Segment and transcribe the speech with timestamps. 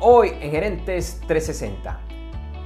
[0.00, 1.98] Hoy en Gerentes 360,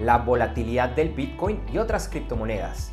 [0.00, 2.92] la volatilidad del Bitcoin y otras criptomonedas.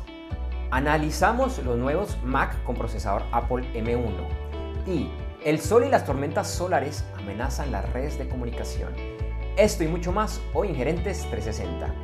[0.70, 5.10] Analizamos los nuevos Mac con procesador Apple M1 y
[5.44, 8.94] el sol y las tormentas solares amenazan las redes de comunicación.
[9.58, 11.94] Esto y mucho más hoy en Gerentes 360.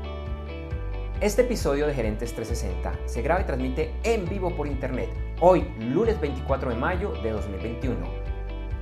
[1.22, 5.08] Este episodio de Gerentes 360 se graba y transmite en vivo por internet,
[5.40, 8.25] hoy lunes 24 de mayo de 2021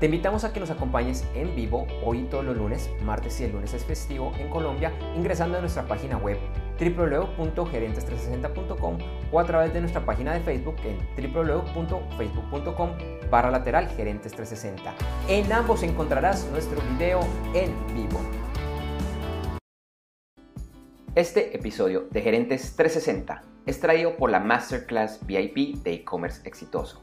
[0.04, 3.52] te invitamos a que nos acompañes en vivo hoy todos los lunes, martes y el
[3.52, 6.36] lunes es festivo en Colombia, ingresando a nuestra página web
[6.78, 8.98] www.gerentes360.com
[9.32, 10.98] o a través de nuestra página de Facebook en
[11.32, 12.90] www.facebook.com
[13.30, 14.94] barra lateral gerentes 360.
[15.26, 17.20] En ambos encontrarás nuestro video
[17.54, 18.20] en vivo.
[21.14, 27.02] Este episodio de Gerentes 360 es traído por la Masterclass VIP de e-commerce exitoso.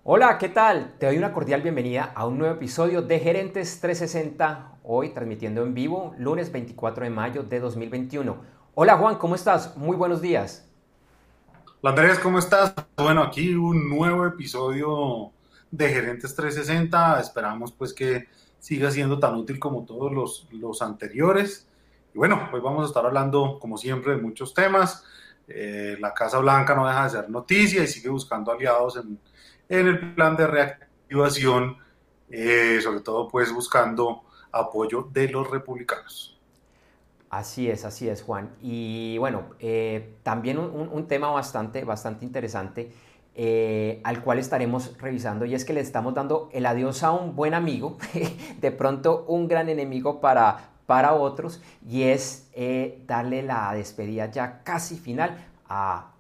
[0.05, 0.95] Hola, ¿qué tal?
[0.99, 5.73] Te doy una cordial bienvenida a un nuevo episodio de Gerentes 360, hoy transmitiendo en
[5.73, 8.37] vivo, lunes 24 de mayo de 2021.
[8.75, 9.77] Hola Juan, ¿cómo estás?
[9.77, 10.69] Muy buenos días.
[11.81, 12.75] Hola Andrés, ¿cómo estás?
[12.97, 15.31] Bueno, aquí un nuevo episodio
[15.71, 17.21] de Gerentes 360.
[17.21, 21.67] Esperamos pues que siga siendo tan útil como todos los, los anteriores.
[22.13, 25.05] Y bueno, hoy vamos a estar hablando, como siempre, de muchos temas.
[25.47, 29.19] Eh, la Casa Blanca no deja de ser noticia y sigue buscando aliados en,
[29.69, 31.77] el plan de reactivación,
[32.29, 36.37] eh, sobre todo pues buscando apoyo de los republicanos.
[37.31, 38.51] Así es, así es, Juan.
[38.61, 42.93] Y bueno, eh, también un, tema bastante, bastante interesante
[44.03, 47.55] al cual estaremos revisando y es que le estamos dando el adiós a un buen
[47.55, 47.97] amigo,
[48.61, 54.65] de pronto un gran enemigo para, para otros y es eh, darle la despedida ya
[54.65, 56.11] casi final a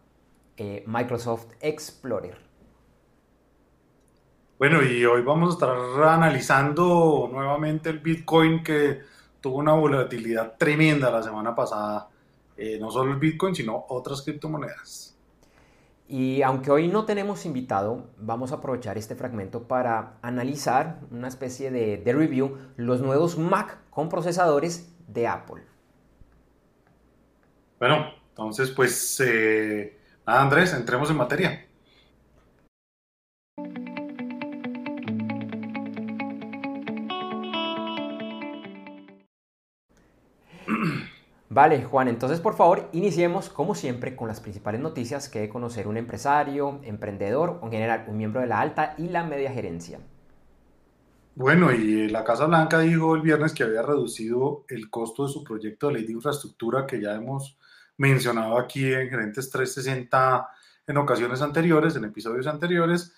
[0.56, 2.38] eh, Microsoft Explorer.
[4.60, 9.00] Bueno, y hoy vamos a estar analizando nuevamente el Bitcoin que
[9.40, 12.08] tuvo una volatilidad tremenda la semana pasada.
[12.56, 15.09] Eh, no solo el Bitcoin, sino otras criptomonedas.
[16.10, 21.70] Y aunque hoy no tenemos invitado, vamos a aprovechar este fragmento para analizar una especie
[21.70, 25.62] de, review los nuevos Mac con procesadores de Apple.
[27.78, 31.66] Bueno, entonces pues eh, Andrés, entremos en materia.
[41.52, 45.88] Vale, Juan, entonces por favor iniciemos como siempre con las principales noticias que debe conocer
[45.88, 49.98] un empresario, emprendedor o en general un miembro de la alta y la media gerencia.
[51.34, 55.42] Bueno, y la Casa Blanca dijo el viernes que había reducido el costo de su
[55.42, 57.58] proyecto de ley de infraestructura que ya hemos
[57.96, 60.48] mencionado aquí en Gerentes 360
[60.86, 63.12] en ocasiones anteriores, en episodios anteriores,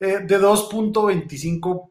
[0.00, 1.90] eh, de 2.25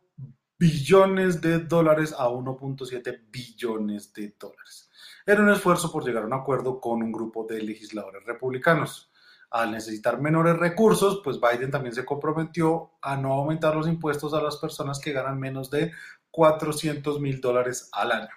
[0.58, 4.90] billones de dólares a 1.7 billones de dólares
[5.26, 9.12] era un esfuerzo por llegar a un acuerdo con un grupo de legisladores republicanos.
[9.50, 14.42] Al necesitar menores recursos, pues Biden también se comprometió a no aumentar los impuestos a
[14.42, 15.92] las personas que ganan menos de
[16.30, 18.30] 400 mil dólares al año.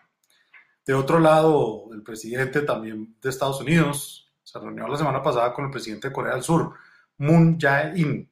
[0.87, 5.67] De otro lado, el presidente también de Estados Unidos se reunió la semana pasada con
[5.67, 6.73] el presidente de Corea del Sur,
[7.19, 8.31] Moon Jae-in.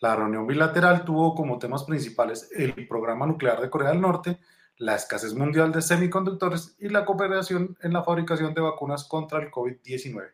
[0.00, 4.38] La reunión bilateral tuvo como temas principales el programa nuclear de Corea del Norte
[4.78, 9.50] la escasez mundial de semiconductores y la cooperación en la fabricación de vacunas contra el
[9.50, 10.30] COVID-19.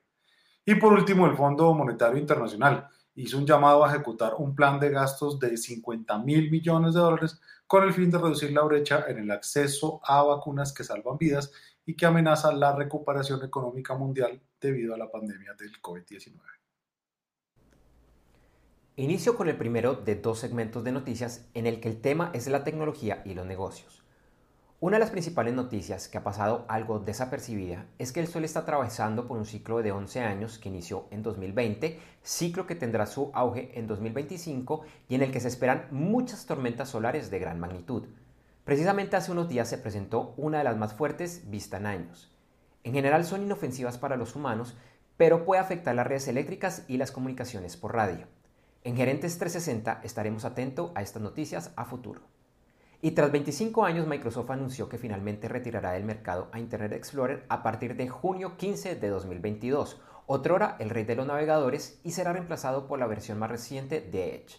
[0.66, 4.91] Y por último, el Fondo Monetario Internacional hizo un llamado a ejecutar un plan de
[4.91, 9.18] gastos de 50 mil millones de dólares con el fin de reducir la brecha en
[9.18, 11.53] el acceso a vacunas que salvan vidas
[11.86, 16.41] y que amenazan la recuperación económica mundial debido a la pandemia del COVID-19.
[18.97, 22.47] Inicio con el primero de dos segmentos de noticias en el que el tema es
[22.47, 24.03] la tecnología y los negocios.
[24.84, 28.60] Una de las principales noticias que ha pasado algo desapercibida es que el Sol está
[28.60, 33.31] atravesando por un ciclo de 11 años que inició en 2020, ciclo que tendrá su
[33.33, 38.09] auge en 2025 y en el que se esperan muchas tormentas solares de gran magnitud.
[38.66, 42.30] Precisamente hace unos días se presentó una de las más fuertes vista en años.
[42.83, 44.77] En general son inofensivas para los humanos,
[45.16, 48.27] pero puede afectar las redes eléctricas y las comunicaciones por radio.
[48.83, 52.34] En Gerentes 360 estaremos atentos a estas noticias a futuro.
[53.04, 57.62] Y tras 25 años, Microsoft anunció que finalmente retirará del mercado a Internet Explorer a
[57.62, 62.86] partir de junio 15 de 2022, otrora el rey de los navegadores, y será reemplazado
[62.86, 64.56] por la versión más reciente de Edge.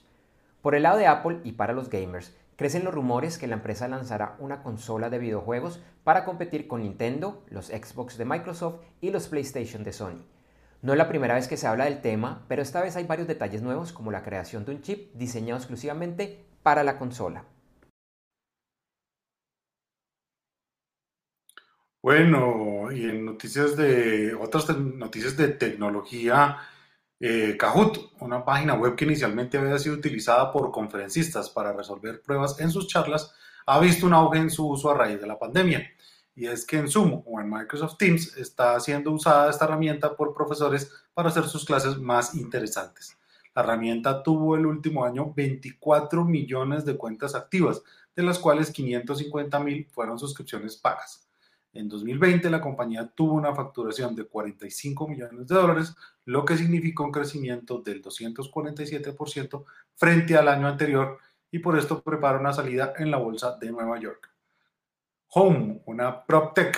[0.61, 3.87] Por el lado de Apple y para los gamers, crecen los rumores que la empresa
[3.87, 9.27] lanzará una consola de videojuegos para competir con Nintendo, los Xbox de Microsoft y los
[9.27, 10.23] PlayStation de Sony.
[10.83, 13.27] No es la primera vez que se habla del tema, pero esta vez hay varios
[13.27, 17.45] detalles nuevos como la creación de un chip diseñado exclusivamente para la consola.
[22.05, 26.59] Bueno, y en noticias de otras noticias de tecnología,
[27.19, 32.59] eh, Kahoot, una página web que inicialmente había sido utilizada por conferencistas para resolver pruebas
[32.59, 33.33] en sus charlas,
[33.65, 35.83] ha visto un auge en su uso a raíz de la pandemia
[36.35, 40.35] y es que en Zoom o en Microsoft Teams está siendo usada esta herramienta por
[40.35, 43.17] profesores para hacer sus clases más interesantes.
[43.55, 47.81] La herramienta tuvo el último año 24 millones de cuentas activas,
[48.15, 51.24] de las cuales 550 mil fueron suscripciones pagas.
[51.75, 55.93] En 2020 la compañía tuvo una facturación de 45 millones de dólares,
[56.23, 61.19] lo que significó un crecimiento del 247% frente al año anterior
[61.51, 64.31] y por esto prepara una salida en la bolsa de Nueva York.
[65.33, 66.77] Home, una PropTech.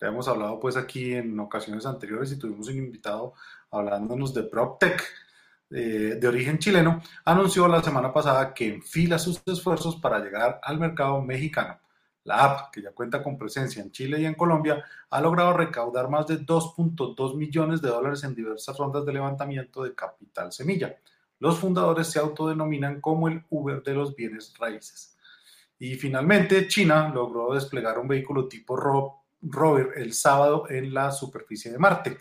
[0.00, 3.34] Ya hemos hablado pues aquí en ocasiones anteriores y tuvimos un invitado
[3.70, 5.04] hablándonos de PropTech
[5.70, 10.80] eh, de origen chileno, anunció la semana pasada que enfila sus esfuerzos para llegar al
[10.80, 11.78] mercado mexicano.
[12.24, 16.08] La app, que ya cuenta con presencia en Chile y en Colombia, ha logrado recaudar
[16.08, 20.96] más de 2.2 millones de dólares en diversas rondas de levantamiento de capital semilla.
[21.40, 25.16] Los fundadores se autodenominan como el Uber de los bienes raíces.
[25.78, 31.78] Y finalmente, China logró desplegar un vehículo tipo rover el sábado en la superficie de
[31.78, 32.18] Marte.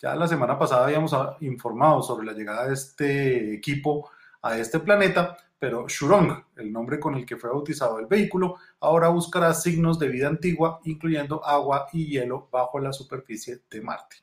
[0.00, 4.10] Ya la semana pasada habíamos informado sobre la llegada de este equipo
[4.40, 9.10] a este planeta, pero Shurong, el nombre con el que fue bautizado el vehículo, ahora
[9.10, 14.16] buscará signos de vida antigua, incluyendo agua y hielo bajo la superficie de Marte.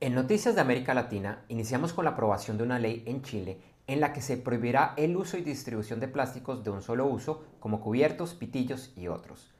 [0.00, 4.00] En Noticias de América Latina, iniciamos con la aprobación de una ley en Chile en
[4.00, 7.80] la que se prohibirá el uso y distribución de plásticos de un solo uso, como
[7.80, 9.55] cubiertos, pitillos y otros.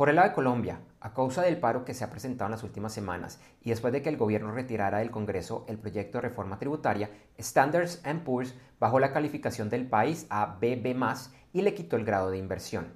[0.00, 2.62] Por el lado de Colombia, a causa del paro que se ha presentado en las
[2.62, 6.58] últimas semanas y después de que el gobierno retirara del Congreso el proyecto de reforma
[6.58, 10.96] tributaria, Standards Poor's bajó la calificación del país a BB+,
[11.52, 12.94] y le quitó el grado de inversión.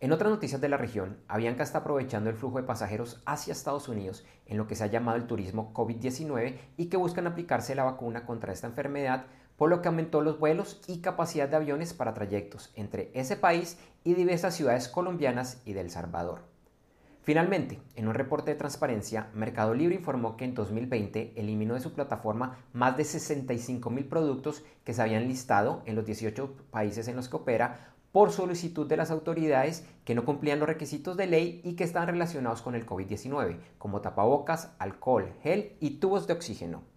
[0.00, 3.90] En otras noticias de la región, Avianca está aprovechando el flujo de pasajeros hacia Estados
[3.90, 7.84] Unidos en lo que se ha llamado el turismo COVID-19 y que buscan aplicarse la
[7.84, 12.14] vacuna contra esta enfermedad por lo que aumentó los vuelos y capacidad de aviones para
[12.14, 16.42] trayectos entre ese país y diversas ciudades colombianas y del Salvador.
[17.22, 21.94] Finalmente, en un reporte de transparencia, Mercado Libre informó que en 2020 eliminó de su
[21.94, 27.16] plataforma más de 65 mil productos que se habían listado en los 18 países en
[27.16, 31.62] los que opera por solicitud de las autoridades que no cumplían los requisitos de ley
[31.64, 36.93] y que estaban relacionados con el COVID-19, como tapabocas, alcohol, gel y tubos de oxígeno.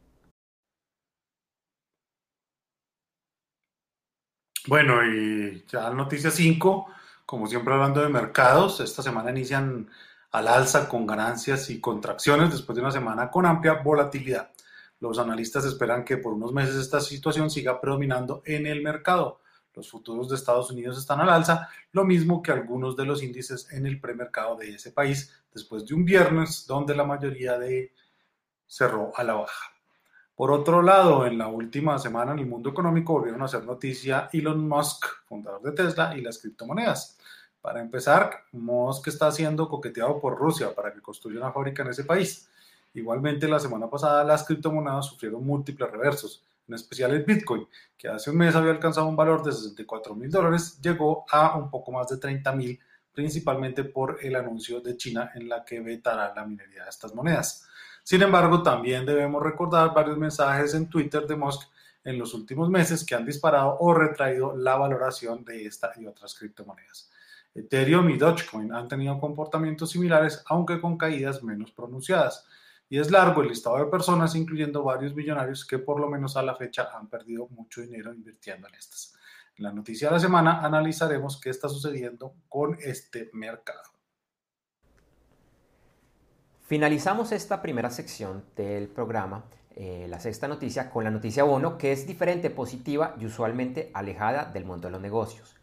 [4.67, 6.87] Bueno, y ya noticia 5,
[7.25, 9.89] como siempre hablando de mercados, esta semana inician
[10.31, 14.51] al alza con ganancias y contracciones después de una semana con amplia volatilidad.
[14.99, 19.39] Los analistas esperan que por unos meses esta situación siga predominando en el mercado.
[19.73, 23.71] Los futuros de Estados Unidos están al alza, lo mismo que algunos de los índices
[23.71, 27.93] en el premercado de ese país, después de un viernes donde la mayoría de
[28.65, 29.76] cerró a la baja.
[30.37, 34.29] Por otro lado, en la última semana en el mundo económico volvieron a hacer noticia
[34.31, 37.17] Elon Musk, fundador de Tesla y las criptomonedas.
[37.59, 42.03] Para empezar, Musk está siendo coqueteado por Rusia para que construya una fábrica en ese
[42.03, 42.51] país.
[42.93, 47.67] Igualmente, la semana pasada las criptomonedas sufrieron múltiples reversos, en especial el Bitcoin,
[47.97, 51.71] que hace un mes había alcanzado un valor de 64 mil dólares, llegó a un
[51.71, 52.79] poco más de 30 mil,
[53.11, 57.67] principalmente por el anuncio de China en la que vetará la minería de estas monedas.
[58.07, 61.63] Sin embargo, también debemos recordar varios mensajes en Twitter de Musk
[62.05, 66.33] en los últimos meses que han disparado o retraído la valoración de esta y otras
[66.35, 67.11] criptomonedas.
[67.53, 72.47] Ethereum y Dogecoin han tenido comportamientos similares, aunque con caídas menos pronunciadas.
[72.89, 76.43] Y es largo el listado de personas, incluyendo varios millonarios que por lo menos a
[76.43, 79.17] la fecha han perdido mucho dinero invirtiendo en estas.
[79.57, 83.96] En la noticia de la semana analizaremos qué está sucediendo con este mercado.
[86.67, 91.93] Finalizamos esta primera sección del programa, eh, la sexta noticia, con la noticia bono, que
[91.93, 95.55] es diferente, positiva y usualmente alejada del mundo de los negocios.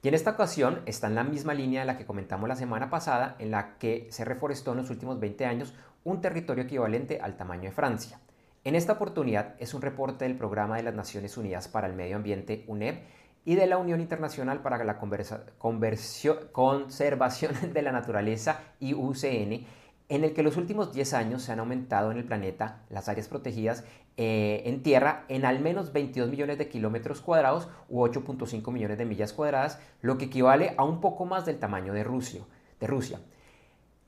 [0.00, 2.88] Y en esta ocasión está en la misma línea de la que comentamos la semana
[2.88, 7.36] pasada, en la que se reforestó en los últimos 20 años un territorio equivalente al
[7.36, 8.18] tamaño de Francia.
[8.64, 12.16] En esta oportunidad es un reporte del Programa de las Naciones Unidas para el Medio
[12.16, 13.04] Ambiente, UNEP,
[13.44, 14.98] y de la Unión Internacional para la
[16.52, 19.66] Conservación de la Naturaleza, IUCN,
[20.08, 23.28] en el que los últimos 10 años se han aumentado en el planeta las áreas
[23.28, 23.84] protegidas
[24.16, 29.04] eh, en tierra en al menos 22 millones de kilómetros cuadrados u 8.5 millones de
[29.04, 32.42] millas cuadradas, lo que equivale a un poco más del tamaño de Rusia.
[32.80, 33.20] De Rusia.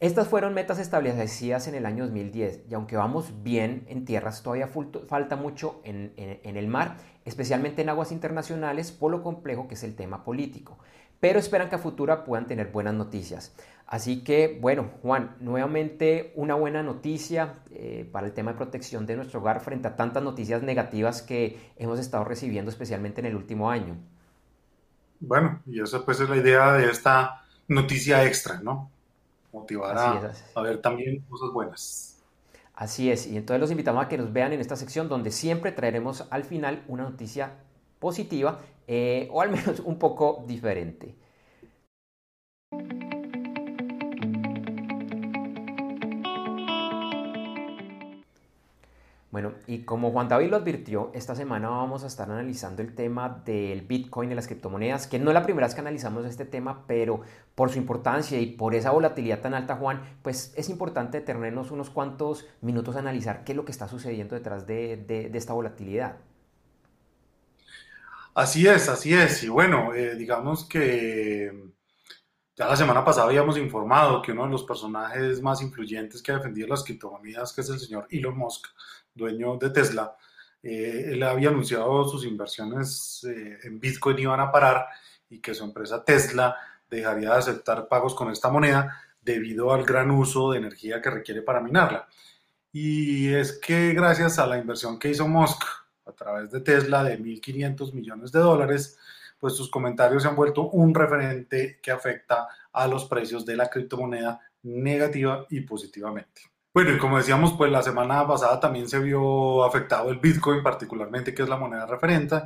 [0.01, 4.67] Estas fueron metas establecidas en el año 2010 y aunque vamos bien en tierras, todavía
[5.07, 9.95] falta mucho en, el mar, especialmente en aguas internacionales, por lo complejo que es el
[9.95, 10.79] tema político.
[11.21, 13.55] Pero esperan que a futuro puedan tener buenas noticias.
[13.87, 19.17] Así que, bueno, Juan, nuevamente una buena noticia eh, para el tema de protección de
[19.17, 23.71] nuestro hogar frente a tantas noticias negativas que hemos estado recibiendo, especialmente en el último
[23.71, 23.97] año.
[25.19, 28.91] Bueno, y esa pues es la idea de esta noticia extra, ¿no?
[29.53, 29.97] motivar
[30.55, 32.17] a, ver también cosas buenas.
[32.75, 35.73] Así es, y entonces los invitamos a que nos vean en esta sección donde siempre
[35.73, 37.53] traeremos al final una noticia
[37.99, 38.61] positiva
[38.93, 41.15] eh, o al menos un poco diferente.
[49.31, 53.43] Bueno, y como Juan David lo advirtió, esta semana vamos a estar analizando el tema
[53.45, 56.83] del Bitcoin y las criptomonedas, que no es la primera vez que analizamos este tema,
[56.89, 57.21] pero
[57.55, 61.91] por su importancia y por esa volatilidad tan alta, Juan, pues es importante detenernos unos
[61.91, 66.17] cuantos minutos a analizar qué es lo que está sucediendo detrás de, esta volatilidad.
[68.35, 69.43] Así es, así es.
[69.43, 71.53] Y bueno, eh, digamos que
[72.57, 76.37] ya la semana pasada habíamos informado que uno de los personajes más influyentes que ha
[76.37, 78.67] defendido las criptomonedas, que es el señor Elon Musk,
[79.15, 80.17] dueño de Tesla,
[80.63, 84.87] eh, él había anunciado sus inversiones eh, en Bitcoin iban a parar
[85.29, 86.55] y que su empresa Tesla
[86.89, 91.43] dejaría de aceptar pagos con esta moneda debido al gran uso de energía que requiere
[91.43, 92.09] para minarla.
[92.73, 95.65] Y es que gracias a la inversión que hizo Musk
[96.11, 98.99] a través de Tesla de 1.500 millones de dólares,
[99.39, 103.69] pues sus comentarios se han vuelto un referente que afecta a los precios de la
[103.69, 106.43] criptomoneda negativa y positivamente.
[106.73, 111.35] Bueno, y como decíamos, pues la semana pasada también se vio afectado el Bitcoin, particularmente,
[111.35, 112.37] que es la moneda referente,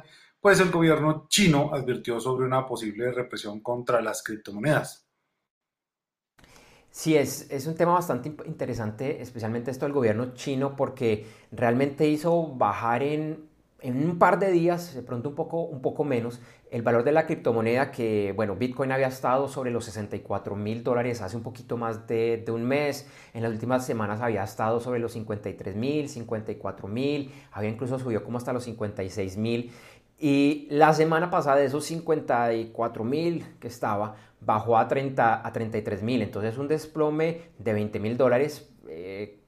[0.41, 5.07] pues el gobierno chino advirtió sobre una posible represión contra las criptomonedas.
[6.91, 12.47] Sí, es, es un tema bastante interesante, especialmente esto del gobierno chino, porque realmente hizo
[12.55, 13.49] bajar en,
[13.85, 17.13] en un par de días, de pronto un poco, un poco menos, el valor de
[17.13, 21.77] la criptomoneda que, bueno, Bitcoin había estado sobre los 64 mil dólares hace un poquito
[21.77, 23.07] más de, un mes.
[23.35, 28.25] En las últimas semanas había estado sobre los 53 mil, 54 mil, había incluso subido
[28.25, 29.71] como hasta los 56 mil.
[30.19, 36.03] Y la semana pasada de esos 54 mil que estaba, bajó a, 30, a 33
[36.03, 36.23] mil.
[36.23, 38.67] Entonces un desplome de 20 mil dólares.
[38.89, 39.44] Eh,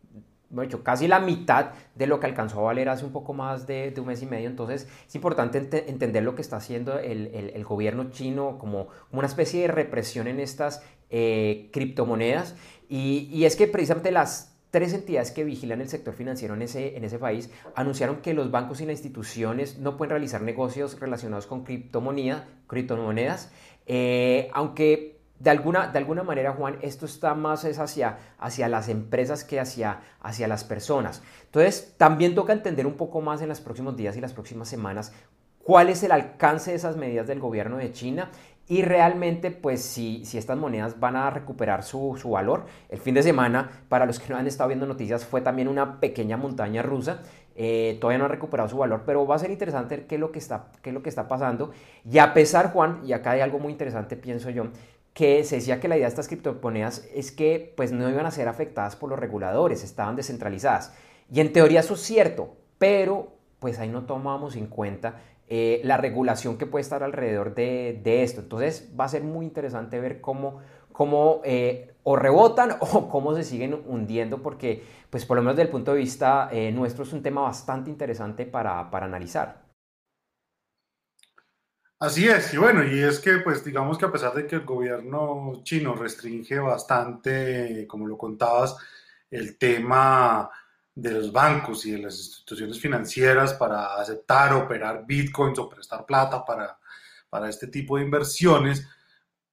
[0.62, 3.92] hecho, casi la mitad de lo que alcanzó a valer hace un poco más de,
[3.98, 4.48] un mes y medio.
[4.48, 9.68] Entonces es importante entender lo que está haciendo el, gobierno chino como, una especie de
[9.68, 12.54] represión en estas eh, criptomonedas.
[12.88, 17.04] Y, es que precisamente las tres entidades que vigilan el sector financiero en ese, en
[17.04, 21.64] ese país anunciaron que los bancos y las instituciones no pueden realizar negocios relacionados con
[21.64, 23.50] criptomonedas,
[23.86, 28.88] eh, aunque de alguna, de alguna manera, Juan, esto está más es hacia, hacia las
[28.88, 31.22] empresas que hacia, hacia las personas.
[31.44, 35.12] Entonces, también toca entender un poco más en los próximos días y las próximas semanas
[35.66, 38.30] cuál es el alcance de esas medidas del gobierno de China
[38.68, 42.66] y realmente, pues, si, si estas monedas van a recuperar su, valor.
[42.88, 46.00] El fin de semana, para los que no han estado viendo noticias, fue también una
[46.00, 47.22] pequeña montaña rusa.
[47.54, 50.20] Eh, todavía no ha recuperado su valor, pero va a ser interesante ver qué es
[50.20, 51.70] lo que está, qué es lo que está pasando.
[52.04, 54.66] Y a pesar, Juan, y acá hay algo muy interesante, pienso yo,
[55.16, 58.30] que se decía que la idea de estas criptomonedas es que pues no iban a
[58.30, 60.92] ser afectadas por los reguladores, estaban descentralizadas.
[61.32, 65.96] Y en teoría eso es cierto, pero pues ahí no tomamos en cuenta eh, la
[65.96, 68.42] regulación que puede estar alrededor de, esto.
[68.42, 70.58] Entonces va a ser muy interesante ver cómo,
[70.92, 75.68] cómo eh, o rebotan o cómo se siguen hundiendo, porque pues por lo menos desde
[75.68, 79.65] el punto de vista eh, nuestro es un tema bastante interesante para, para analizar.
[81.98, 84.66] Así es, y bueno, y es que pues digamos que a pesar de que el
[84.66, 88.76] gobierno chino restringe bastante, como lo contabas,
[89.30, 90.50] el tema
[90.94, 96.44] de los bancos y de las instituciones financieras para aceptar, operar bitcoins o prestar plata
[96.44, 96.78] para,
[97.30, 98.86] para este tipo de inversiones,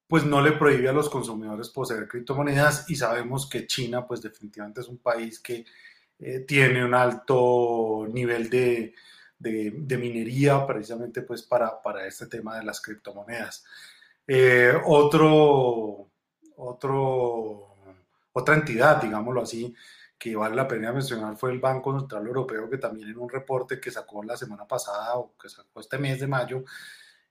[0.06, 4.82] pues no le prohíbe a los consumidores poseer criptomonedas y sabemos que China pues definitivamente
[4.82, 5.66] es un país que
[6.20, 8.94] eh, tiene un alto nivel de,
[9.44, 13.64] de, minería precisamente pues para, para, este tema de las criptomonedas.
[14.26, 16.10] Eh, otro,
[16.56, 17.76] otro,
[18.32, 19.76] otra entidad, digámoslo así,
[20.18, 23.80] que vale la pena mencionar fue el Banco Central Europeo, que también en un reporte
[23.80, 26.64] que sacó la semana pasada o que sacó este mes de mayo,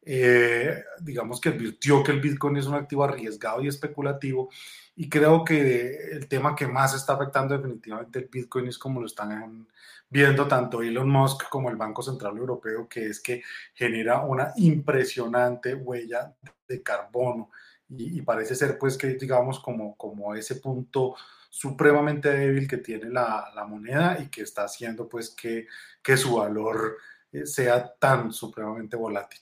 [0.04, 4.50] eh, digamos que advirtió que el Bitcoin es un activo arriesgado y especulativo.
[4.96, 9.06] Y creo que el tema que más está afectando definitivamente el Bitcoin es como lo
[9.06, 9.66] están
[10.10, 13.42] viendo tanto Elon Musk como el Banco Central Europeo, que es que
[13.74, 16.34] genera una impresionante huella
[16.68, 17.50] de carbono.
[17.88, 21.14] Y, parece ser pues que digamos como, como ese punto
[21.50, 25.66] supremamente débil que tiene la, la moneda y que está haciendo pues que,
[26.02, 26.96] que su valor
[27.32, 29.40] eh, sea tan supremamente volátil.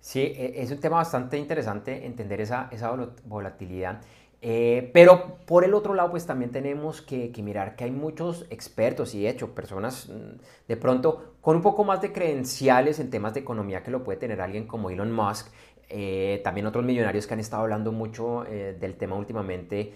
[0.00, 2.90] Sí, e, es un tema bastante interesante entender esa, esa
[3.24, 4.00] volatilidad.
[4.42, 9.14] Eh, pero por el otro lado, pues también tenemos que, mirar que hay muchos expertos
[9.14, 13.34] y de hecho personas mm, de pronto con un poco más de credenciales en temas
[13.34, 15.48] de economía que lo puede tener alguien como Elon Musk.
[15.92, 19.92] Eh, también otros millonarios que han estado hablando mucho eh, del tema últimamente,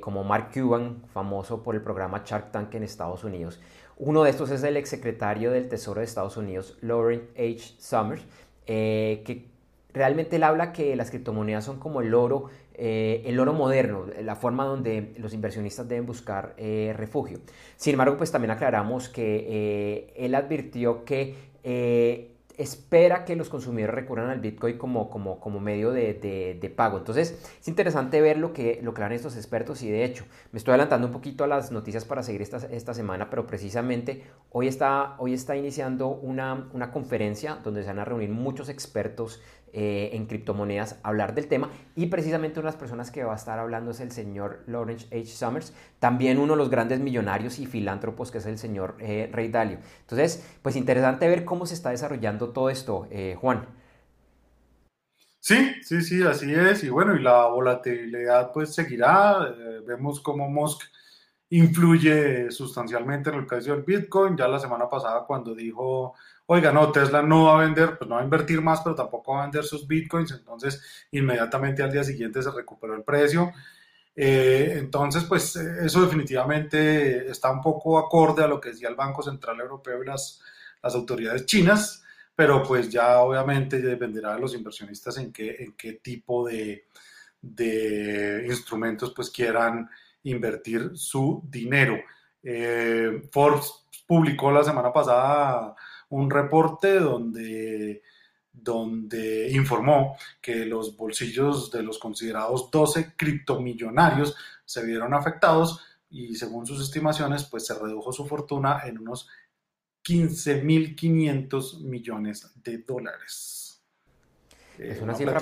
[0.00, 3.60] como Mark Cuban, famoso por el programa Shark Tank en Estados Unidos.
[3.96, 7.76] Uno de estos es el exsecretario del Tesoro de Estados Unidos, Lauren H.
[7.78, 8.26] Summers,
[8.66, 9.46] que
[9.92, 12.50] realmente él habla que las criptomonedas son como el oro
[12.82, 17.40] eh, el oro moderno, la forma donde los inversionistas deben buscar eh, refugio.
[17.76, 22.29] Sin embargo, pues también aclaramos que eh, él advirtió que
[22.60, 26.98] espera que los consumidores recurran al Bitcoin como, como, como medio de, pago.
[26.98, 30.58] Entonces, es interesante ver lo que, lo que harán estos expertos y de hecho, me
[30.58, 34.68] estoy adelantando un poquito a las noticias para seguir esta, esta semana, pero precisamente hoy
[34.68, 39.40] está, hoy está iniciando una, una conferencia donde se van a reunir muchos expertos
[39.72, 43.36] eh, en criptomonedas hablar del tema y precisamente una de las personas que va a
[43.36, 45.26] estar hablando es el señor Lawrence H.
[45.26, 49.48] Summers, también uno de los grandes millonarios y filántropos que es el señor eh, Rey
[49.48, 49.78] Dalio.
[50.00, 53.66] Entonces, pues interesante ver cómo se está desarrollando todo esto, eh, Juan.
[55.38, 56.84] Sí, sí, sí, así es.
[56.84, 59.54] Y bueno, y la volatilidad pues seguirá.
[59.86, 60.82] vemos cómo Musk
[61.50, 64.36] influye sustancialmente en el precio del Bitcoin.
[64.36, 66.14] Ya la semana pasada cuando dijo
[66.52, 69.34] oiga, no, Tesla no va a vender, pues no va a invertir más, pero tampoco
[69.34, 70.82] va a vender sus bitcoins, entonces
[71.12, 73.52] inmediatamente al día siguiente se recuperó el precio.
[74.16, 79.22] Eh, entonces, pues eso definitivamente está un poco acorde a lo que decía el Banco
[79.22, 80.42] Central Europeo y las,
[80.82, 82.02] las autoridades chinas,
[82.34, 86.86] pero pues ya obviamente dependerá de los inversionistas en qué, en qué tipo de,
[87.40, 89.88] de instrumentos pues quieran
[90.24, 91.96] invertir su dinero.
[92.42, 93.72] Eh, Forbes
[94.04, 95.76] publicó la semana pasada
[96.10, 98.02] un reporte donde,
[98.52, 106.66] donde informó que los bolsillos de los considerados 12 criptomillonarios se vieron afectados y según
[106.66, 109.28] sus estimaciones, pues se redujo su fortuna en unos
[110.04, 113.80] 15.500 millones de dólares.
[114.78, 115.40] Es eh, una, cifra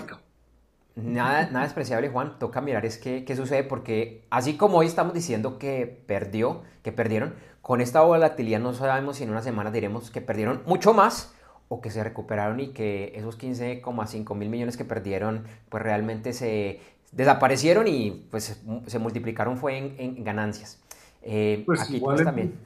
[1.03, 2.39] nada, nada despreciable, Juan.
[2.39, 6.93] Toca mirar es qué, qué sucede porque así como hoy estamos diciendo que perdió, que
[6.93, 11.35] perdieron, con esta volatilidad no sabemos si en una semana diremos que perdieron mucho más
[11.69, 16.81] o que se recuperaron y que esos 15,5 mil millones que perdieron pues realmente se
[17.13, 20.81] desaparecieron y pues se multiplicaron fue en, ganancias.
[21.23, 22.59] Eh, pues aquí igual, también.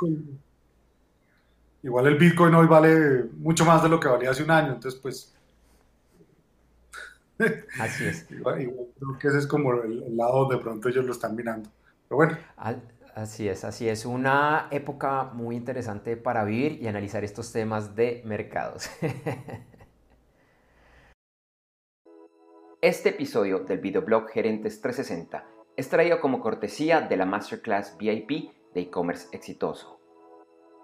[1.82, 5.00] igual el Bitcoin hoy vale mucho más de lo que valía hace un año, entonces
[5.00, 5.34] pues...
[7.78, 8.26] Así es.
[8.28, 11.70] creo que ese es como el, lado de pronto ellos lo están mirando.
[12.08, 12.38] Pero bueno.
[13.14, 14.06] Así es, así es.
[14.06, 18.88] Una época muy interesante para vivir y analizar estos temas de mercados.
[22.82, 25.44] Este episodio del videoblog Gerentes 360
[25.76, 30.00] es traído como cortesía de la Masterclass VIP de e-commerce exitoso.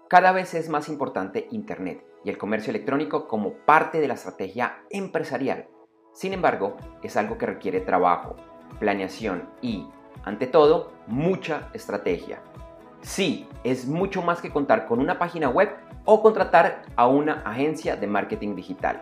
[0.07, 4.81] Cada vez es más importante Internet y el comercio electrónico como parte de la estrategia
[4.89, 5.67] empresarial.
[6.13, 8.35] Sin embargo, es algo que requiere trabajo,
[8.79, 9.87] planeación y
[10.25, 12.39] ante todo, mucha estrategia.
[13.01, 15.69] Sí, es mucho más que contar con una página web
[16.05, 19.01] o contratar a una agencia de marketing digital.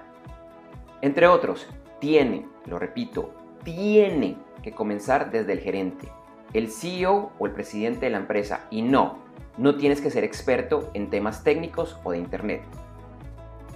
[1.02, 1.68] Entre otros,
[2.00, 6.08] tiene, lo repito, tiene que comenzar desde el gerente,
[6.54, 9.20] el CEO o el presidente de la empresa y no,
[9.58, 12.62] no tienes que ser experto en temas técnicos o de Internet.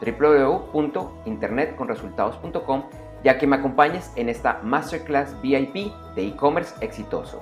[0.00, 2.82] www.internetconresultados.com
[3.24, 7.40] ya que me acompañes en esta Masterclass VIP de e-commerce exitoso.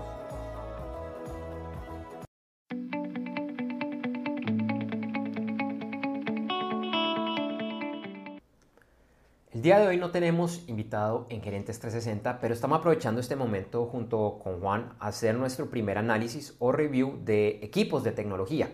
[9.65, 14.39] Día de hoy no tenemos invitado en Gerentes 360, pero estamos aprovechando este momento junto
[14.45, 18.69] con Juan a hacer nuestro primer análisis o review de equipos de tecnología.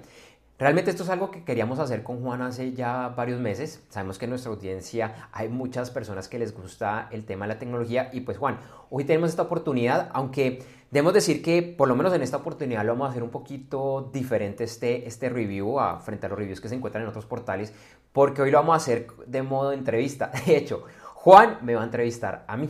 [0.60, 3.82] Realmente esto es algo que queríamos hacer con Juan hace ya varios meses.
[3.88, 7.58] Sabemos que en nuestra audiencia hay muchas personas que les gusta el tema de la
[7.58, 8.58] tecnología y pues Juan,
[8.90, 12.92] hoy tenemos esta oportunidad, aunque debemos decir que por lo menos en esta oportunidad lo
[12.92, 16.68] vamos a hacer un poquito diferente este, este review a, frente a los reviews que
[16.68, 17.72] se encuentran en otros portales,
[18.12, 20.30] porque hoy lo vamos a hacer de modo entrevista.
[20.46, 22.68] De hecho, Juan me va a entrevistar a mí.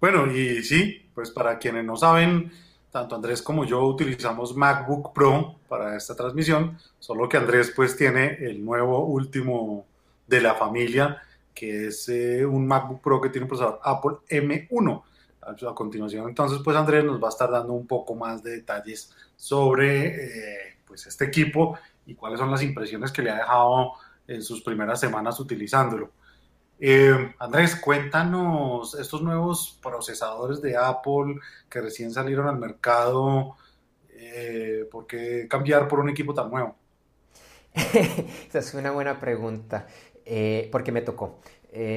[0.00, 2.50] Bueno, y sí, pues para quienes no saben,
[2.90, 8.38] tanto Andrés como yo utilizamos MacBook Pro para esta transmisión, solo que Andrés pues tiene
[8.40, 9.86] el nuevo último
[10.26, 11.22] de la familia,
[11.54, 15.02] que es eh, un MacBook Pro que tiene un procesador Apple M1.
[15.40, 19.14] A continuación, entonces, pues Andrés nos va a estar dando un poco más de detalles
[19.34, 23.92] sobre eh, pues este equipo y cuáles son las impresiones que le ha dejado
[24.26, 26.10] en sus primeras semanas utilizándolo.
[26.80, 33.56] Eh, Andrés, cuéntanos estos nuevos procesadores de Apple que recién salieron al mercado,
[34.10, 36.76] eh, ¿por qué cambiar por un equipo tan nuevo?
[37.74, 39.88] Esa es una buena pregunta,
[40.24, 41.40] eh, porque me tocó.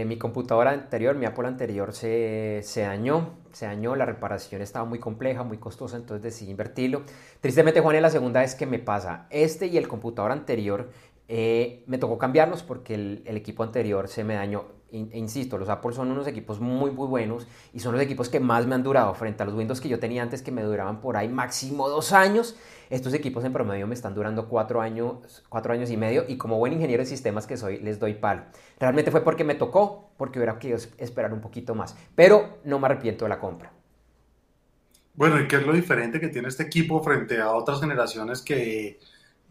[0.06, 5.00] mi computadora anterior, mi Apple anterior, se, se, dañó, se dañó, la reparación estaba muy
[5.00, 7.04] compleja, muy costosa, entonces decidí invertirlo.
[7.39, 9.28] Tristemente, Juan, es la segunda vez que me pasa.
[9.30, 10.89] Este y el computador anterior
[11.34, 14.65] eh, me tocó cambiarlos porque el, equipo anterior se me dañó.
[14.91, 18.41] E insisto, los Apple son unos equipos muy, muy buenos y son los equipos que
[18.41, 21.00] más me han durado frente a los Windows que yo tenía antes que me duraban
[21.00, 22.58] por ahí máximo dos años.
[22.89, 26.58] Estos equipos en promedio me están durando cuatro años, cuatro años y medio y como
[26.58, 28.44] buen ingeniero de sistemas que soy, les doy palo.
[28.78, 32.88] Realmente fue porque me tocó, porque hubiera querido esperar un poquito más, pero no me
[32.88, 33.72] arrepiento de la compra.
[35.13, 39.00] Bueno, ¿y qué es lo diferente que tiene este equipo frente a otras generaciones que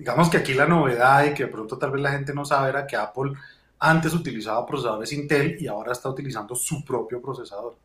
[0.01, 2.71] Digamos que aquí la novedad y que de pronto tal vez la gente no sabe
[2.71, 3.33] era que Apple
[3.79, 7.77] antes utilizaba procesadores Intel y ahora está utilizando su propio procesador.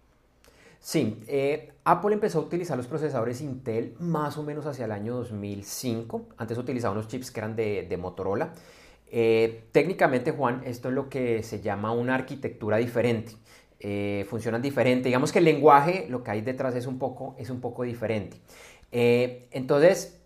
[0.80, 5.14] Sí, eh, Apple empezó a utilizar los procesadores Intel más o menos hacia el año
[5.16, 6.30] 2005.
[6.38, 8.54] Antes utilizaba unos chips que eran de, Motorola.
[9.08, 13.34] Eh, técnicamente, Juan, esto es lo que se llama una arquitectura diferente.
[13.82, 15.10] Eh, funcionan diferente.
[15.10, 18.38] Digamos que el lenguaje, lo que hay detrás es un poco, es un poco diferente.
[18.90, 20.22] entonces,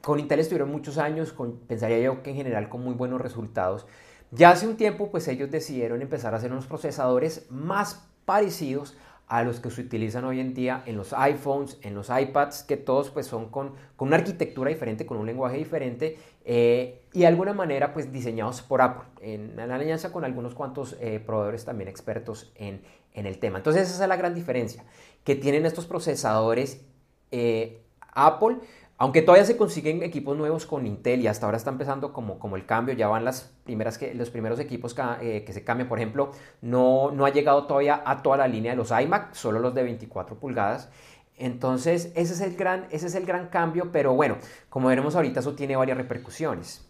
[0.00, 1.34] con Intel estuvieron muchos años,
[1.66, 3.86] pensaría yo que en general con muy buenos resultados.
[4.30, 8.96] Ya hace un tiempo, pues ellos decidieron empezar a hacer unos procesadores más parecidos
[9.30, 12.76] a los que se utilizan hoy en día en los iPhones, en los iPads, que
[12.76, 17.52] todos pues son con, una arquitectura diferente, con un lenguaje diferente eh, y de alguna
[17.52, 22.82] manera pues diseñados por Apple, en, alianza con algunos cuantos eh, proveedores también expertos en,
[23.14, 23.58] en, el tema.
[23.58, 24.84] Entonces esa es la gran diferencia
[25.22, 26.84] que tienen estos procesadores
[27.30, 28.56] eh, Apple
[29.00, 32.56] aunque todavía se consiguen equipos nuevos con Intel y hasta ahora está empezando como, como
[32.56, 35.98] el cambio, ya van las primeras que, los primeros equipos eh, que, se cambian, por
[35.98, 39.74] ejemplo, no, no ha llegado todavía a toda la línea de los iMac, solo los
[39.74, 40.90] de 24 pulgadas.
[41.38, 44.36] Entonces, ese es el gran, ese es el gran cambio, pero bueno,
[44.68, 46.86] como veremos ahorita, eso tiene varias repercusiones.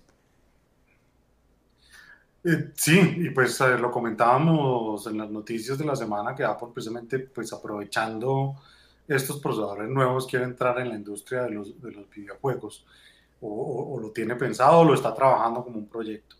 [2.42, 6.70] Eh, sí, y pues eh, lo comentábamos en las noticias de la semana que Apple
[6.74, 8.56] precisamente pues aprovechando
[9.10, 12.86] estos procesadores nuevos quieren entrar en la industria de los, de los videojuegos,
[13.40, 16.36] o, lo tiene pensado o lo está trabajando como un proyecto.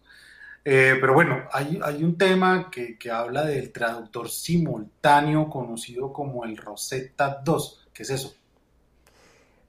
[0.65, 6.45] Eh, pero bueno, hay, hay un tema que, que, habla del traductor simultáneo conocido como
[6.45, 7.89] el Rosetta 2.
[7.93, 8.35] ¿Qué es eso?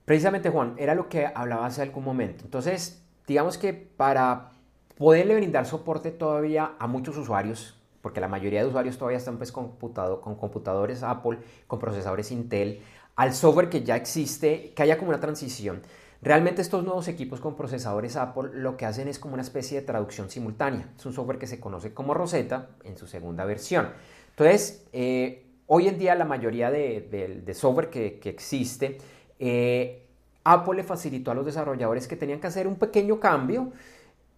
[0.04, 2.44] Precisamente, Juan, era lo que hablaba hace algún momento.
[2.44, 4.52] Entonces, digamos que para
[4.98, 9.52] poderle brindar soporte todavía a muchos usuarios, porque la mayoría de usuarios todavía están pues,
[9.52, 12.82] con computadores Apple, con procesadores Intel,
[13.16, 15.82] al software que ya existe, que haya como una transición.
[16.22, 19.86] Realmente estos nuevos equipos con procesadores Apple lo que hacen es como una especie de
[19.86, 20.90] traducción simultánea.
[20.96, 23.90] Es un software que se conoce como Rosetta en su segunda versión.
[24.30, 29.00] Entonces, eh, hoy en día la mayoría de, software que, existe,
[29.40, 30.06] eh,
[30.44, 33.72] Apple le facilitó a los desarrolladores que tenían que hacer un pequeño cambio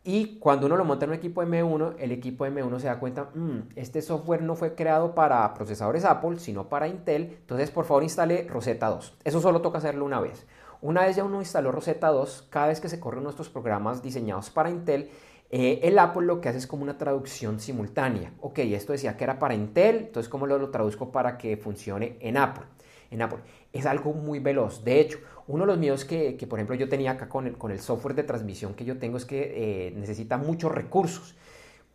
[0.06, 3.30] y cuando uno lo monta en un equipo M1, el equipo M1 se da cuenta,
[3.34, 8.04] mm, este software no fue creado para procesadores Apple, sino para Intel, entonces por favor
[8.04, 9.18] instale Rosetta 2.
[9.24, 10.46] Eso solo toca hacerlo una vez.
[10.82, 14.50] Una vez ya uno instaló Rosetta 2, cada vez que se corren nuestros programas diseñados
[14.50, 15.10] para Intel,
[15.50, 18.34] eh, el Apple lo que hace es como una traducción simultánea.
[18.42, 22.18] Ok, esto decía que era para Intel, entonces ¿cómo lo, lo traduzco para que funcione
[22.20, 22.66] en Apple?
[23.14, 23.40] En Apple.
[23.72, 24.84] Es algo muy veloz.
[24.84, 27.80] De hecho, uno de los miedos que, por ejemplo, yo tenía acá con el, el
[27.80, 31.36] software de transmisión que yo tengo es que eh, necesita muchos recursos.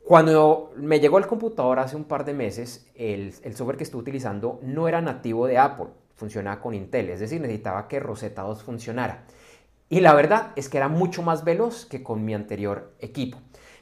[0.09, 4.59] Cuando me llegó el computador hace un par de meses, el, software que estuve utilizando
[4.63, 9.25] no era nativo de Apple, funcionaba con Intel, es decir, necesitaba que Rosetta 2 funcionara.
[9.91, 13.39] Y la verdad es que era mucho más veloz que con mi anterior equipo.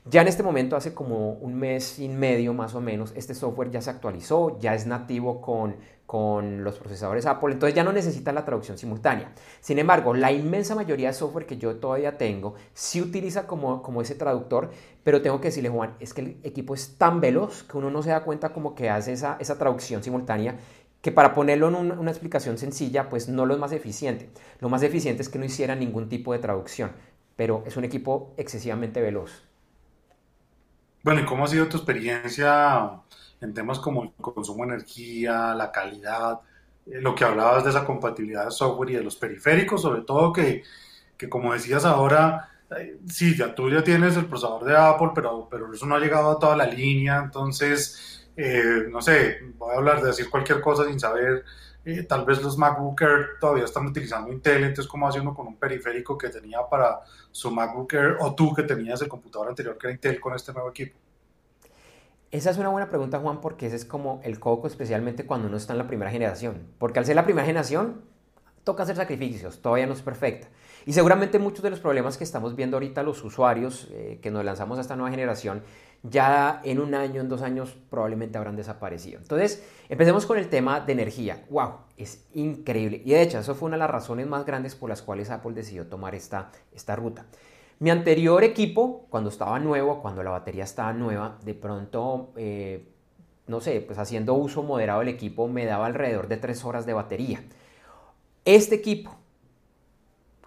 [0.09, 3.73] Ya en este momento, hace como un mes y medio más o menos, este software
[3.73, 8.33] ya se actualizó, ya es nativo con, con los procesadores Apple, entonces ya no necesita
[8.33, 9.33] la traducción simultánea.
[9.61, 14.01] Sin embargo, la inmensa mayoría de software que yo todavía tengo sí utiliza como, como
[14.01, 14.71] ese traductor,
[15.03, 18.01] pero tengo que decirle, Juan, es que el equipo es tan veloz que uno no
[18.03, 20.57] se da cuenta como que hace esa, esa traducción simultánea
[21.03, 24.29] que para ponerlo en una, explicación sencilla, pues no lo es más eficiente.
[24.61, 26.91] Lo más eficiente es que no hiciera ningún tipo de traducción,
[27.37, 29.47] pero es un equipo excesivamente veloz.
[31.07, 33.01] Bueno, ¿y cómo ha sido tu experiencia
[33.41, 36.41] en temas como el consumo de energía, la calidad,
[36.85, 40.33] eh, lo que hablabas de esa compatibilidad de software y de los periféricos, sobre todo
[40.33, 40.65] que,
[41.17, 45.47] que como decías ahora, eh, sí, ya tú ya tienes el procesador de Apple, pero,
[45.49, 49.79] pero eso no ha llegado a toda la línea, entonces eh, no sé, voy a
[49.79, 51.45] hablar de decir cualquier cosa sin saber,
[51.87, 55.47] eh, tal vez los MacBook Air todavía están utilizando Intel, entonces cómo hace uno con
[55.47, 59.79] un periférico que tenía para su MacBook Air o tú que tenías el computador anterior
[59.79, 60.99] que era Intel con este nuevo equipo.
[62.33, 65.57] Esa es una buena pregunta, Juan, porque ese es como el coco, especialmente cuando uno
[65.57, 66.67] está en la primera generación.
[66.79, 68.03] Porque al ser la primera generación,
[68.65, 70.49] toca hacer sacrificios, todavía no es perfecta.
[70.87, 74.45] Y seguramente muchos de los problemas que estamos viendo ahorita los usuarios eh, que nos
[74.45, 75.63] lanzamos a esta nueva generación
[76.11, 79.19] ya en un año, en dos años probablemente habrán desaparecido.
[79.19, 81.45] Entonces, empecemos con el tema de energía.
[81.51, 81.73] ¡Wow!
[81.97, 83.03] Es increíble.
[83.05, 85.55] Y de hecho, eso fue una de las razones más grandes por las cuales Apple
[85.55, 87.27] decidió tomar esta, esta ruta.
[87.79, 92.89] Mi anterior equipo, cuando estaba nuevo, cuando la batería estaba nueva, de pronto, eh,
[93.47, 96.95] no sé, pues haciendo uso moderado del equipo, me daba alrededor de tres horas de
[96.95, 97.45] batería.
[98.45, 99.15] Este equipo,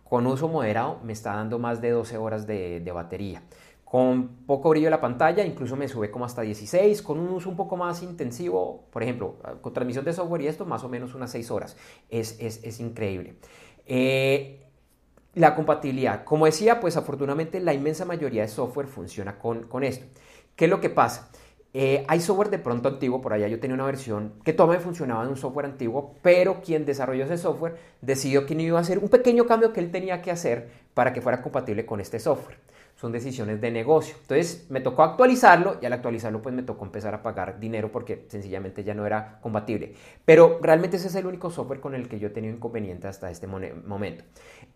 [0.03, 3.43] con uso moderado, me está dando más de 12 horas de, de batería
[3.89, 7.49] con poco brillo de la pantalla, incluso me sube como hasta 16, con un uso
[7.49, 11.15] un poco más intensivo, por ejemplo, con transmisión de software y esto, más o menos
[11.15, 11.75] unas 6 horas.
[12.07, 13.33] Es, increíble.
[13.87, 14.61] Eh,
[15.33, 20.05] la compatibilidad, como decía, pues afortunadamente la inmensa mayoría de software funciona con, con esto.
[20.55, 21.31] ¿Qué es lo que pasa?
[21.73, 25.23] Eh, hay software de pronto antiguo, por allá yo tenía una versión que todavía funcionaba
[25.23, 28.99] en un software antiguo, pero quien desarrolló ese software decidió que no iba a hacer
[28.99, 32.59] un pequeño cambio que él tenía que hacer para que fuera compatible con este software
[32.99, 34.15] son decisiones de negocio.
[34.21, 38.25] Entonces me tocó actualizarlo y al actualizarlo pues me tocó empezar a pagar dinero porque
[38.27, 39.93] sencillamente ya no era compatible.
[40.25, 43.31] Pero realmente ese es el único software con el que yo he tenido inconveniente hasta
[43.31, 44.25] este momento.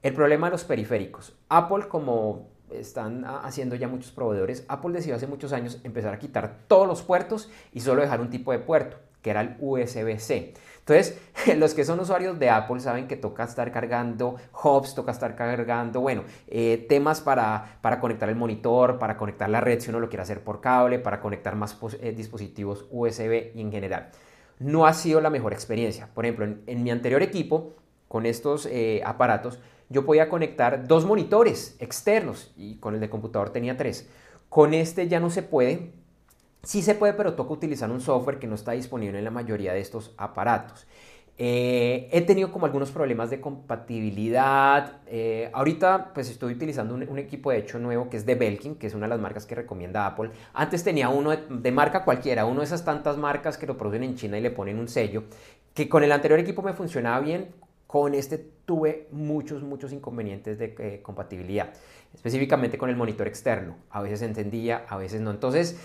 [0.01, 1.35] El problema de los periféricos.
[1.49, 6.59] Apple como están haciendo ya muchos proveedores, Apple decidió hace muchos años empezar a quitar
[6.67, 10.53] todos los puertos y solo dejar un tipo de puerto, que era el USB-C.
[10.85, 11.17] Entonces,
[11.57, 16.01] los que son usuarios de Apple saben que toca estar cargando hubs, toca estar cargando,
[16.01, 20.09] bueno, eh, temas para, para, conectar el monitor, para conectar la red si uno lo
[20.09, 24.09] quiere hacer por cable, para conectar más eh, dispositivos USB y en general.
[24.59, 26.09] No ha sido la mejor experiencia.
[26.13, 27.75] Por ejemplo, en, mi anterior equipo,
[28.09, 33.51] con estos eh, aparatos, yo podía conectar dos monitores externos y con el de computador
[33.51, 34.09] tenía tres.
[34.49, 35.93] Con este ya no se puede
[36.63, 39.73] Sí se puede, pero toca utilizar un software que no está disponible en la mayoría
[39.73, 40.87] de estos aparatos.
[41.37, 45.01] Eh, he tenido como algunos problemas de compatibilidad.
[45.07, 48.87] Eh, ahorita pues estoy utilizando un, equipo de hecho nuevo que es de Belkin, que
[48.87, 50.29] es una de las marcas que recomienda Apple.
[50.53, 54.15] Antes tenía uno de, marca cualquiera, uno de esas tantas marcas que lo producen en
[54.15, 55.23] China y le ponen un sello,
[55.73, 57.49] que con el anterior equipo me funcionaba bien.
[57.87, 61.73] Con este tuve muchos, muchos inconvenientes de eh, compatibilidad,
[62.13, 63.75] específicamente con el monitor externo.
[63.91, 65.29] A veces encendía, a veces no.
[65.29, 65.77] Entonces,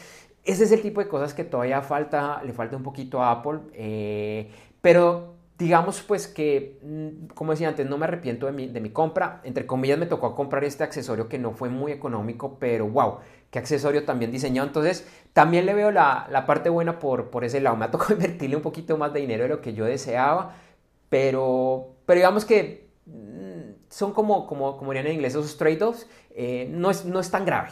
[0.45, 3.61] ese es el tipo de cosas que todavía falta, le falta un poquito a Apple,
[3.75, 8.81] eh, pero digamos pues que, mm, como decía antes, no me arrepiento de mi, de
[8.81, 9.41] mi, compra.
[9.45, 13.19] Entre comillas me tocó comprar este accesorio que no fue muy económico, pero wow,
[13.51, 14.69] qué accesorio también diseñado.
[14.69, 17.77] Entonces también le veo la, la parte buena por, por ese lado.
[17.77, 20.55] Me ha tocado invertirle un poquito más de dinero de lo que yo deseaba,
[21.09, 26.69] pero, pero digamos que mm, son como, como, como dirían en inglés esos trade-offs, eh,
[26.71, 27.71] no, es, no es tan grave.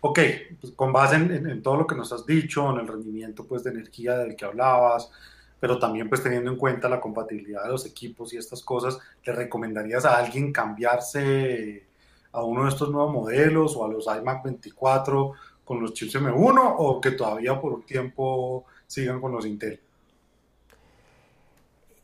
[0.00, 0.20] Ok,
[0.60, 3.70] pues con base en, todo lo que nos has dicho, en el rendimiento pues, de
[3.70, 5.10] energía del que hablabas,
[5.58, 9.32] pero también pues teniendo en cuenta la compatibilidad de los equipos y estas cosas, ¿le
[9.32, 11.84] recomendarías a alguien cambiarse
[12.30, 15.32] a uno de estos nuevos modelos o a los iMac 24
[15.64, 19.80] con los chips M1 o que todavía por un tiempo sigan con los Intel?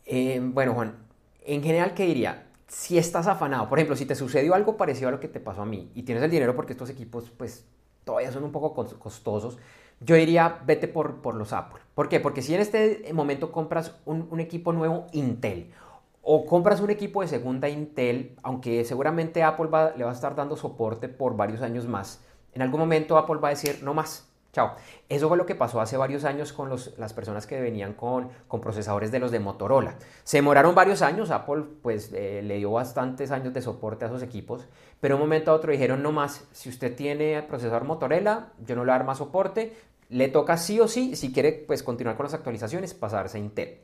[0.04, 0.96] Eh, bueno, Juan,
[1.44, 2.48] en general, ¿qué diría?
[2.66, 5.62] Si estás afanado, por ejemplo, si te sucedió algo parecido a lo que te pasó
[5.62, 7.64] a mí y tienes el dinero porque estos equipos pues
[8.04, 9.58] todavía son un poco costosos,
[10.00, 11.80] yo diría vete por, por los Apple.
[11.94, 12.20] ¿Por qué?
[12.20, 15.72] Porque si en este momento compras un, equipo nuevo Intel
[16.22, 20.56] o compras un equipo de segunda Intel, aunque seguramente Apple le va a estar dando
[20.56, 24.28] soporte por varios años más, en algún momento Apple va a decir no más.
[24.54, 24.76] Chao.
[25.08, 28.30] Eso fue lo que pasó hace varios años con las personas que venían con,
[28.62, 29.96] procesadores de los de Motorola.
[30.22, 34.22] Se demoraron varios años, Apple pues eh, le dio bastantes años de soporte a esos
[34.22, 34.68] equipos,
[35.04, 38.86] pero un momento a otro dijeron no más, si usted tiene procesador Motorola, yo no
[38.86, 39.76] le voy a dar más soporte,
[40.08, 43.80] le toca sí o sí, si quiere pues continuar con las actualizaciones, pasarse a Intel.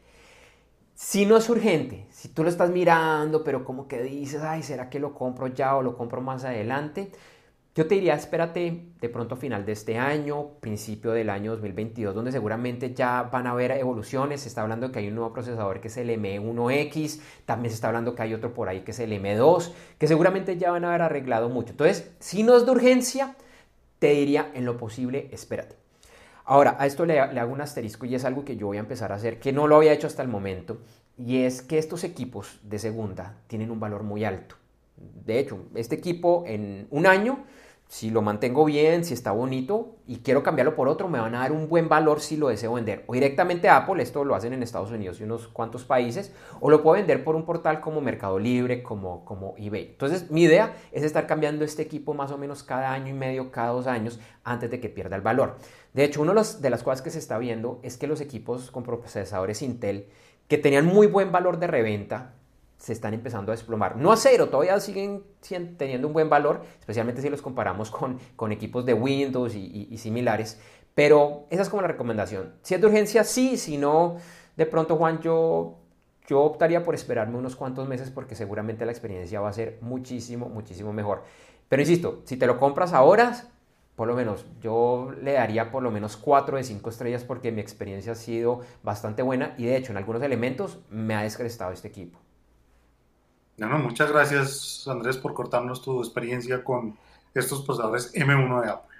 [0.94, 4.88] Si no es urgente, si tú lo estás mirando, pero como que dices, ay, ¿será
[4.88, 7.12] que lo compro ya o lo compro más adelante?
[7.72, 12.12] Yo te diría, espérate de pronto a final de este año, principio del año 2022,
[12.16, 14.40] donde seguramente ya van a haber evoluciones.
[14.40, 17.86] Se está hablando que hay un nuevo procesador que es el M1X, también se está
[17.86, 20.88] hablando que hay otro por ahí que es el M2, que seguramente ya van a
[20.88, 21.70] haber arreglado mucho.
[21.70, 23.36] Entonces, si no es de urgencia,
[24.00, 25.76] te diría en lo posible, espérate.
[26.44, 29.12] Ahora, a esto le hago un asterisco y es algo que yo voy a empezar
[29.12, 30.78] a hacer, que no lo había hecho hasta el momento,
[31.16, 34.56] y es que estos equipos de segunda tienen un valor muy alto.
[35.00, 37.44] De hecho, este equipo en un año
[37.90, 41.40] si lo mantengo bien, si está bonito y quiero cambiarlo por otro, me van a
[41.40, 43.02] dar un buen valor si lo deseo vender.
[43.08, 46.70] O directamente a Apple, esto lo hacen en Estados Unidos y unos cuantos países, o
[46.70, 49.88] lo puedo vender por un portal como Mercado Libre, como, como eBay.
[49.90, 53.50] Entonces, mi idea es estar cambiando este equipo más o menos cada año y medio,
[53.50, 55.56] cada dos años, antes de que pierda el valor.
[55.92, 58.84] De hecho, una de las cosas que se está viendo es que los equipos con
[58.84, 60.06] procesadores Intel,
[60.46, 62.34] que tenían muy buen valor de reventa,
[62.80, 63.96] se están empezando a desplomar.
[63.96, 65.22] No a cero, todavía siguen
[65.76, 70.58] teniendo un buen valor, especialmente si los comparamos con, equipos de Windows y, similares.
[70.94, 72.54] Pero esa es como la recomendación.
[72.62, 73.58] Si es de urgencia, sí.
[73.58, 74.16] Si no,
[74.56, 75.76] de pronto, Juan, yo,
[76.26, 80.48] yo optaría por esperarme unos cuantos meses porque seguramente la experiencia va a ser muchísimo,
[80.48, 81.22] muchísimo mejor.
[81.68, 83.44] Pero insisto, si te lo compras ahora,
[83.94, 87.60] por lo menos yo le daría por lo menos 4 de 5 estrellas porque mi
[87.60, 91.88] experiencia ha sido bastante buena y de hecho en algunos elementos me ha descrestado este
[91.88, 92.18] equipo.
[93.60, 96.96] No, muchas gracias Andrés por cortarnos tu experiencia con
[97.34, 98.96] estos procesadores M1 de Apple.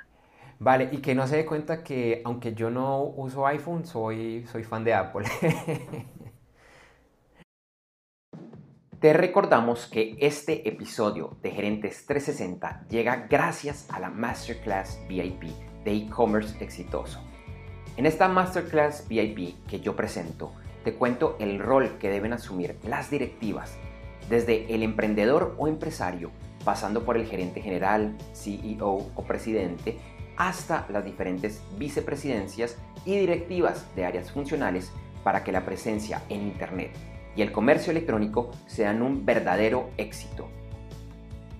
[0.58, 4.62] Vale, y que no se dé cuenta que aunque yo no uso iPhone, soy, soy
[4.62, 5.26] fan de Apple.
[9.00, 15.44] Te recordamos que este episodio de Gerentes 360 llega gracias a la Masterclass VIP
[15.84, 17.18] de e-commerce exitoso.
[17.96, 20.52] En esta Masterclass VIP que yo presento,
[20.84, 23.78] te cuento el rol que deben asumir las directivas
[24.30, 26.30] desde el emprendedor o empresario,
[26.64, 29.98] pasando por el gerente general, CEO o presidente,
[30.36, 34.90] hasta las diferentes vicepresidencias y directivas de áreas funcionales
[35.22, 36.92] para que la presencia en Internet
[37.36, 40.48] y el comercio electrónico sean un verdadero éxito.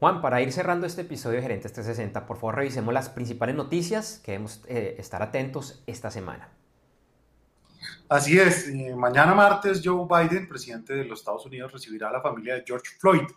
[0.02, 4.20] Juan, para ir cerrando este episodio de Gerentes 360, por favor revisemos las principales noticias
[4.26, 6.50] que debemos eh, estar atentos esta semana.
[8.10, 12.20] Así es, eh, mañana martes Joe Biden, presidente de los Estados Unidos, recibirá a la
[12.20, 13.28] familia de George Floyd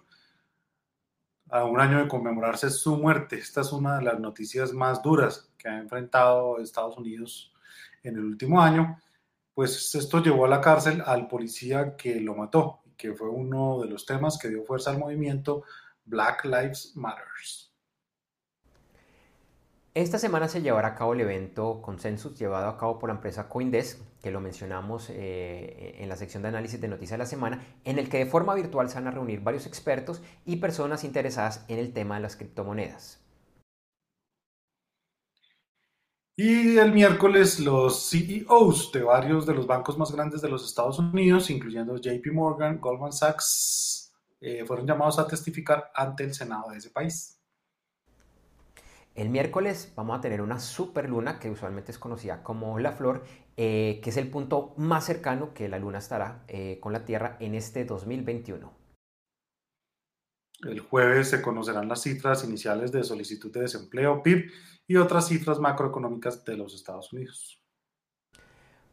[1.51, 3.37] a un año de conmemorarse su muerte.
[3.37, 7.53] Esta es una de las noticias más duras que ha enfrentado Estados Unidos
[8.03, 8.99] en el último año,
[9.53, 13.89] pues esto llevó a la cárcel al policía que lo mató, que fue uno de
[13.89, 15.65] los temas que dio fuerza al movimiento
[16.05, 17.75] Black Lives Matters.
[19.95, 23.49] Esta semana se llevará a cabo el evento Consensus llevado a cabo por la empresa
[23.49, 27.65] Coindesk, que lo mencionamos eh, en la sección de análisis de noticias de la semana,
[27.85, 31.65] en el que de forma virtual se van a reunir varios expertos y personas interesadas
[31.69, 33.25] en el tema de las criptomonedas.
[36.37, 40.99] Y el miércoles los CEOs de varios de los bancos más grandes de los Estados
[40.99, 44.04] Unidos, incluyendo JP Morgan, Goldman Sachs,
[44.47, 47.41] eh, fueron llamados a testificar ante el Senado de ese país.
[49.15, 53.25] El miércoles vamos a tener una superluna que usualmente es conocida como la flor,
[53.57, 57.39] eh, que es el punto más cercano que la luna estará eh, con la Tierra
[57.41, 58.71] en este 2021.
[60.65, 64.51] El jueves se conocerán las cifras iniciales de solicitud de desempleo, PIB
[64.87, 67.64] y otras cifras macroeconómicas de los Estados Unidos.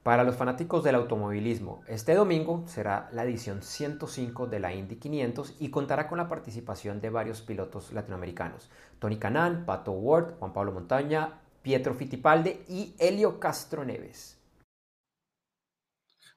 [0.04, 5.58] Para los fanáticos del automovilismo, este domingo será la edición 105 de la Indy 500
[5.60, 8.72] y contará con la participación de varios pilotos latinoamericanos.
[8.97, 14.41] Tony Canan, Pato Ward, Juan Pablo Montaña, Pietro Fittipaldi y Helio Castro Neves.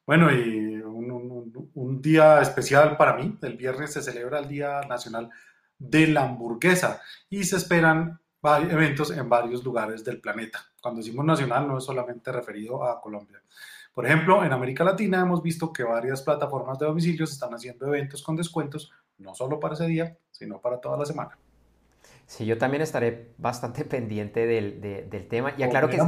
[0.05, 5.31] Bueno, y un, día especial para mí, el viernes se celebra el Día Nacional
[5.79, 7.01] de la Hamburguesa
[7.31, 10.61] y se esperan eventos en varios lugares del planeta.
[10.81, 13.43] Cuando decimos nacional no es solamente referido a Colombia.
[13.95, 18.23] Por ejemplo, en América Latina hemos visto que varias plataformas de domicilios están haciendo eventos
[18.23, 21.39] con descuentos, no solo para ese día, sino para toda la semana.
[22.27, 25.55] Sí, yo también estaré bastante pendiente del, del tema.
[25.57, 26.01] Y aclaro que...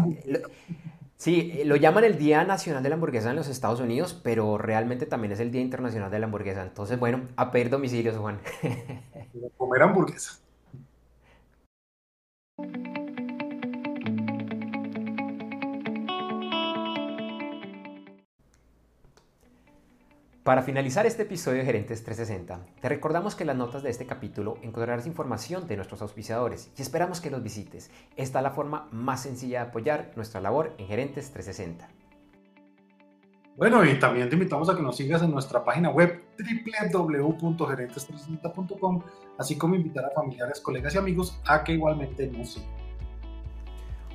[1.18, 5.06] Sí, lo llaman el Día Nacional de la Hamburguesa en los Estados Unidos, pero realmente
[5.06, 6.62] también es el Día Internacional de la Hamburguesa.
[6.62, 8.38] Entonces, bueno, a pedir domicilios, Juan.
[9.56, 10.45] Comer hamburguesa.
[20.46, 24.06] Para finalizar este episodio de Gerentes 360, te recordamos que en las notas de este
[24.06, 27.90] capítulo encontrarás información de nuestros auspiciadores y esperamos que los visites.
[28.16, 32.05] Esta es la forma más sencilla de apoyar nuestra labor en Gerentes 360.
[33.56, 36.22] Bueno, y también te invitamos a que nos sigas en nuestra página web
[36.92, 39.02] www.gerentes360.com,
[39.38, 42.68] así como invitar a familiares, colegas y amigos a que igualmente nos sigan.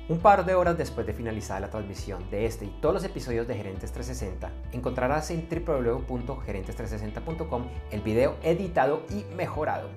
[0.08, 3.48] Un par de horas después de finalizar la transmisión de este y todos los episodios
[3.48, 9.88] de Gerentes 360, encontrarás en www.gerentes360.com el video editado y mejorado.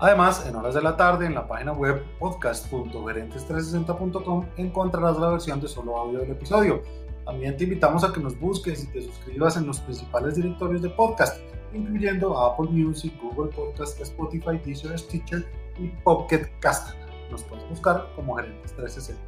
[0.00, 5.68] Además, en horas de la tarde en la página web podcast.gerentes360.com encontrarás la versión de
[5.68, 6.82] solo audio del episodio.
[7.24, 10.90] También te invitamos a que nos busques y te suscribas en los principales directorios de
[10.90, 11.40] podcast,
[11.72, 15.44] incluyendo Apple Music, Google Podcast, Spotify, Deezer, Stitcher
[15.78, 16.94] y Pocket Cast
[17.34, 19.20] nos puedes buscar como Gerentes 360.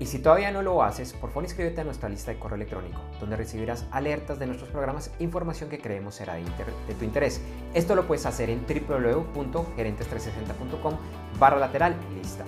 [0.00, 3.00] Y si todavía no lo haces, por favor inscríbete a nuestra lista de correo electrónico,
[3.18, 7.40] donde recibirás alertas de nuestros programas e información que creemos será de, de tu interés.
[7.74, 10.94] Esto lo puedes hacer en www.gerentes360.com
[11.40, 12.44] barra lateral lista.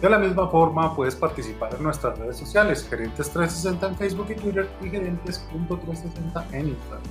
[0.00, 4.70] De la misma forma, puedes participar en nuestras redes sociales, Gerentes360 en Facebook y Twitter
[4.80, 7.02] y Gerentes.360 en Instagram.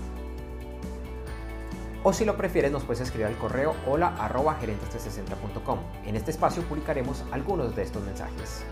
[2.04, 5.80] O si lo prefieres nos puedes escribir al correo hola arroba gerentes360.com.
[6.06, 8.64] En este espacio publicaremos algunos de estos mensajes.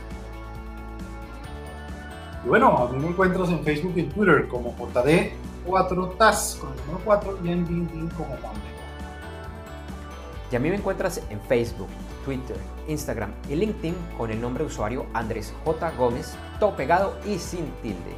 [2.43, 6.78] Y bueno, a mí me encuentras en Facebook y en Twitter como JD4TAS con el
[6.88, 8.76] número 4 y en LinkedIn como Juan
[10.51, 11.89] Y a mí me encuentras en Facebook,
[12.23, 12.55] Twitter,
[12.87, 15.91] Instagram y LinkedIn con el nombre de usuario Andrés J.
[15.91, 18.15] Gómez, todo pegado y sin tildes.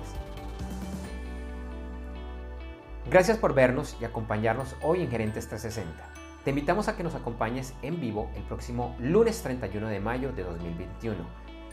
[3.09, 6.19] Gracias por vernos y acompañarnos hoy en Gerentes 360.
[6.43, 10.43] Te invitamos a que nos acompañes en vivo el próximo lunes 31 de mayo de
[10.43, 11.17] 2021.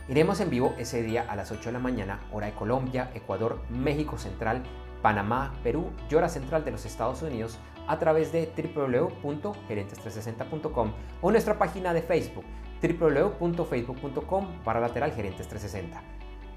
[0.09, 3.61] Iremos en vivo ese día a las 8 de la mañana, hora de Colombia, Ecuador,
[3.69, 4.63] México Central,
[5.03, 11.59] Panamá, Perú y hora central de los Estados Unidos a través de www.gerentes360.com o nuestra
[11.59, 12.45] página de Facebook
[12.83, 16.03] www.facebook.com para lateral gerentes 360.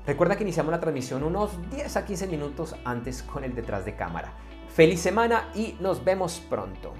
[0.05, 3.95] Recuerda que iniciamos la transmisión unos 10 a 15 minutos antes con el detrás de
[3.95, 4.33] cámara.
[4.67, 6.93] Feliz semana y nos vemos pronto.